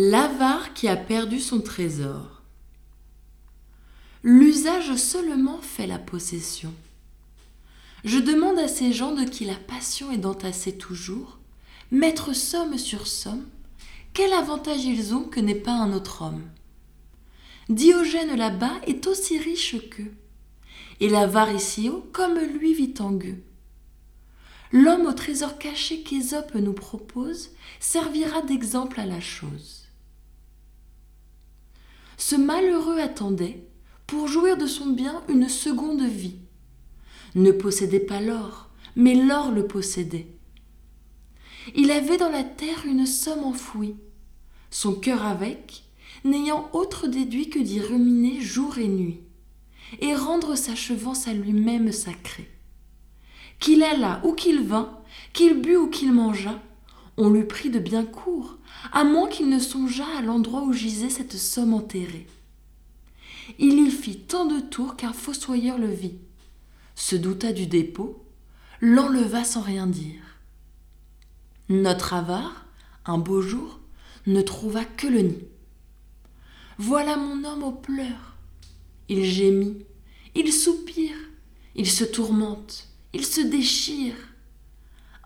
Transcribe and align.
L'avare 0.00 0.74
qui 0.74 0.86
a 0.86 0.94
perdu 0.94 1.40
son 1.40 1.60
trésor. 1.60 2.44
L'usage 4.22 4.94
seulement 4.94 5.60
fait 5.60 5.88
la 5.88 5.98
possession. 5.98 6.72
Je 8.04 8.20
demande 8.20 8.60
à 8.60 8.68
ces 8.68 8.92
gens 8.92 9.12
de 9.12 9.24
qui 9.24 9.44
la 9.44 9.56
passion 9.56 10.12
est 10.12 10.18
d'entasser 10.18 10.78
toujours, 10.78 11.38
mettre 11.90 12.32
somme 12.32 12.78
sur 12.78 13.08
somme, 13.08 13.44
quel 14.14 14.32
avantage 14.34 14.84
ils 14.84 15.14
ont 15.14 15.24
que 15.24 15.40
n'est 15.40 15.56
pas 15.56 15.72
un 15.72 15.92
autre 15.92 16.22
homme. 16.22 16.44
Diogène 17.68 18.36
là-bas 18.36 18.76
est 18.86 19.08
aussi 19.08 19.36
riche 19.36 19.74
qu'eux, 19.90 20.14
et 21.00 21.08
l'avare 21.08 21.50
ici 21.50 21.88
haut 21.88 22.08
comme 22.12 22.38
lui 22.38 22.72
vit 22.72 22.94
en 23.00 23.10
gueux. 23.10 23.42
L'homme 24.70 25.06
au 25.06 25.12
trésor 25.12 25.58
caché 25.58 26.02
qu'Ésope 26.02 26.54
nous 26.54 26.72
propose 26.72 27.50
servira 27.80 28.42
d'exemple 28.42 29.00
à 29.00 29.04
la 29.04 29.20
chose. 29.20 29.87
Ce 32.18 32.36
malheureux 32.36 32.98
attendait, 32.98 33.64
pour 34.06 34.28
jouir 34.28 34.58
de 34.58 34.66
son 34.66 34.86
bien, 34.86 35.22
une 35.30 35.48
seconde 35.48 36.02
vie. 36.02 36.36
Ne 37.34 37.50
possédait 37.52 38.00
pas 38.00 38.20
l'or, 38.20 38.68
mais 38.94 39.14
l'or 39.14 39.50
le 39.50 39.66
possédait. 39.66 40.26
Il 41.74 41.90
avait 41.90 42.18
dans 42.18 42.30
la 42.30 42.44
terre 42.44 42.84
une 42.84 43.06
somme 43.06 43.44
enfouie, 43.44 43.96
son 44.70 44.94
cœur 44.94 45.24
avec, 45.24 45.84
n'ayant 46.24 46.68
autre 46.74 47.06
déduit 47.06 47.48
que 47.48 47.58
d'y 47.58 47.80
ruminer 47.80 48.42
jour 48.42 48.76
et 48.76 48.88
nuit, 48.88 49.20
et 50.00 50.14
rendre 50.14 50.54
sa 50.54 50.74
chevance 50.74 51.26
à 51.26 51.32
lui-même 51.32 51.92
sacrée 51.92 52.50
qu'il 53.58 53.82
alla 53.82 54.20
ou 54.24 54.34
qu'il 54.34 54.62
vint, 54.62 54.98
qu'il 55.32 55.60
but 55.60 55.76
ou 55.76 55.88
qu'il 55.88 56.12
mangeât, 56.12 56.60
on 57.18 57.30
l'eût 57.30 57.46
pris 57.46 57.68
de 57.68 57.80
bien 57.80 58.04
court, 58.04 58.56
à 58.92 59.02
moins 59.02 59.28
qu'il 59.28 59.48
ne 59.48 59.58
songeât 59.58 60.18
à 60.18 60.22
l'endroit 60.22 60.62
où 60.62 60.72
gisait 60.72 61.10
cette 61.10 61.36
somme 61.36 61.74
enterrée. 61.74 62.28
Il 63.58 63.86
y 63.86 63.90
fit 63.90 64.20
tant 64.20 64.46
de 64.46 64.60
tours 64.60 64.94
qu'un 64.94 65.12
fossoyeur 65.12 65.78
le 65.78 65.90
vit, 65.90 66.18
se 66.94 67.16
douta 67.16 67.52
du 67.52 67.66
dépôt, 67.66 68.24
l'enleva 68.80 69.42
sans 69.42 69.62
rien 69.62 69.88
dire. 69.88 70.22
Notre 71.68 72.14
avare, 72.14 72.66
un 73.04 73.18
beau 73.18 73.42
jour, 73.42 73.80
ne 74.26 74.40
trouva 74.40 74.84
que 74.84 75.08
le 75.08 75.20
nid. 75.20 75.44
Voilà 76.78 77.16
mon 77.16 77.42
homme 77.44 77.64
aux 77.64 77.72
pleurs. 77.72 78.36
Il 79.08 79.24
gémit, 79.24 79.84
il 80.36 80.52
soupire, 80.52 81.16
il 81.74 81.90
se 81.90 82.04
tourmente, 82.04 82.88
il 83.12 83.24
se 83.24 83.40
déchire. 83.40 84.14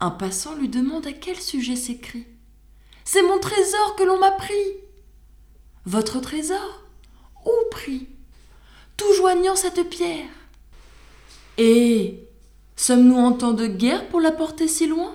Un 0.03 0.11
passant 0.11 0.57
lui 0.57 0.69
demande 0.69 1.07
à 1.07 1.13
quel 1.13 1.37
sujet 1.37 1.77
s'écrit. 1.77 2.27
C'est 3.05 3.23
mon 3.23 3.39
trésor 3.39 3.95
que 3.97 4.03
l'on 4.03 4.19
m'a 4.19 4.33
pris. 4.33 4.53
Votre 5.85 6.21
trésor? 6.21 6.83
Où 7.47 7.53
pris? 7.71 8.09
Tout 8.97 9.15
joignant 9.15 9.55
cette 9.55 9.89
pierre. 9.89 10.29
Et 11.57 12.27
sommes-nous 12.75 13.15
en 13.15 13.33
temps 13.33 13.53
de 13.53 13.69
guerre 13.69 14.09
pour 14.09 14.21
la 14.21 14.33
porter 14.33 14.67
si 14.67 14.89
loin? 14.89 15.15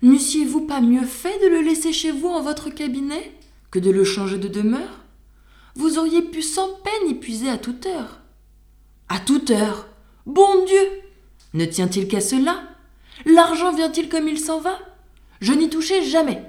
N'eussiez-vous 0.00 0.62
pas 0.62 0.80
mieux 0.80 1.04
fait 1.04 1.38
de 1.42 1.48
le 1.48 1.60
laisser 1.60 1.92
chez 1.92 2.10
vous 2.10 2.28
en 2.28 2.40
votre 2.40 2.70
cabinet 2.70 3.34
que 3.70 3.78
de 3.78 3.90
le 3.90 4.04
changer 4.04 4.38
de 4.38 4.48
demeure? 4.48 5.00
Vous 5.74 5.98
auriez 5.98 6.22
pu 6.22 6.40
sans 6.40 6.72
peine 6.76 7.10
y 7.10 7.14
puiser 7.16 7.50
à 7.50 7.58
toute 7.58 7.84
heure. 7.84 8.20
À 9.10 9.20
toute 9.20 9.50
heure? 9.50 9.88
Bon 10.24 10.64
Dieu 10.64 10.88
ne 11.52 11.66
tient-il 11.66 12.08
qu'à 12.08 12.22
cela? 12.22 12.62
L'argent 13.26 13.72
vient-il 13.72 14.08
comme 14.08 14.28
il 14.28 14.38
s'en 14.38 14.60
va? 14.60 14.78
Je 15.40 15.52
n'y 15.52 15.68
touchai 15.70 16.04
jamais. 16.04 16.44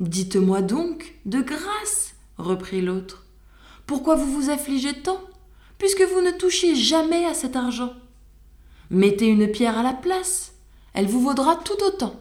Dites-moi 0.00 0.62
donc, 0.62 1.14
de 1.26 1.40
grâce, 1.40 2.14
reprit 2.36 2.80
l'autre, 2.80 3.24
pourquoi 3.86 4.14
vous 4.14 4.30
vous 4.30 4.50
affligez 4.50 4.94
tant, 4.94 5.20
puisque 5.78 6.02
vous 6.02 6.20
ne 6.20 6.30
touchiez 6.30 6.76
jamais 6.76 7.24
à 7.24 7.34
cet 7.34 7.56
argent? 7.56 7.92
Mettez 8.90 9.26
une 9.26 9.50
pierre 9.50 9.76
à 9.76 9.82
la 9.82 9.94
place, 9.94 10.52
elle 10.94 11.06
vous 11.06 11.20
vaudra 11.20 11.56
tout 11.56 11.82
autant. 11.84 12.14